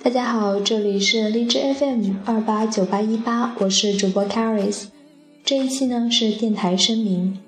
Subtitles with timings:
[0.00, 4.84] 大家好，这里是荔枝 FM 二八九八一八，我是主播 Caris。
[5.44, 7.40] 这一期呢是电台声明。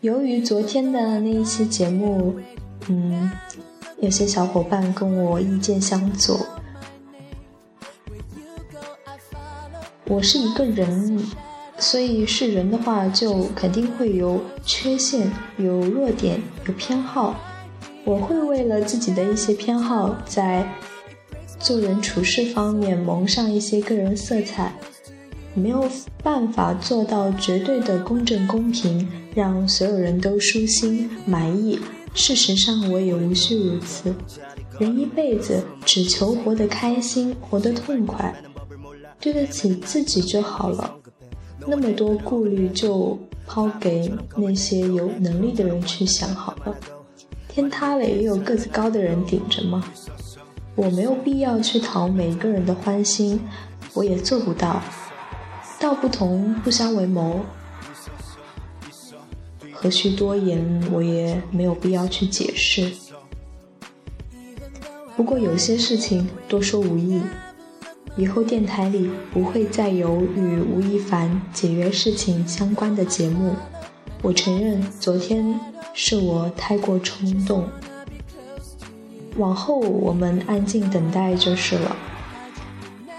[0.00, 2.34] 由于昨天的那一期节目，
[2.88, 3.30] 嗯，
[4.00, 6.40] 有些小伙伴跟我意见相左。
[10.06, 11.24] 我是一个人，
[11.78, 17.36] 所以是人的话，就肯定会有缺陷、有弱点、有偏好。
[18.04, 20.68] 我会为了自己的一些偏好，在
[21.62, 24.74] 做人处事方面蒙上一些个人色彩，
[25.54, 25.88] 没有
[26.20, 31.78] 办法做到绝对的公正公平，让所有人都舒心满意。
[32.14, 34.12] 事实上，我也无需如此。
[34.80, 38.34] 人一辈子只求活得开心，活得痛快，
[39.20, 40.96] 对得起自己就好了。
[41.64, 43.16] 那么多顾虑就
[43.46, 46.76] 抛给那些有能力的人去想好了。
[47.48, 49.84] 天塌了也有个子高的人顶着吗？
[50.74, 53.40] 我没有必要去讨每一个人的欢心，
[53.92, 54.82] 我也做不到。
[55.78, 57.40] 道不同不相为谋，
[59.72, 60.82] 何须多言？
[60.92, 62.90] 我也没有必要去解释。
[65.16, 67.20] 不过有些事情多说无益，
[68.16, 73.54] 以后电台里不会再有与吴亦凡解约事情相关的节目。
[74.22, 75.58] 我承认，昨天
[75.92, 77.68] 是我太过冲动。
[79.36, 81.96] 往后我们安静等待就是了。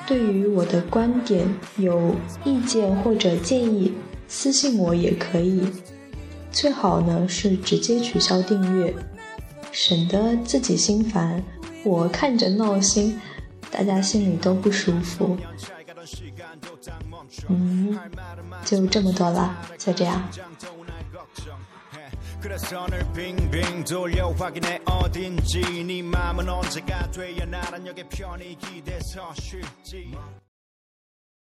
[0.06, 1.48] 对于我的观点
[1.78, 3.94] 有意见或者建议，
[4.28, 5.66] 私信我也可以。
[6.52, 8.94] 最好呢是直接取消订阅，
[9.72, 11.44] 省得自己心烦，
[11.84, 13.20] 我看着闹心，
[13.72, 15.38] 大家心里都不舒服。
[17.48, 17.98] 嗯，
[18.64, 20.22] 就这么多了，就这样。
[22.44, 24.82] 그래서 늘 빙빙 돌려 확인해.
[24.86, 30.14] 어딘지 네 맘은 언제가 돼야 나란 역의 편히 기대서 쉴지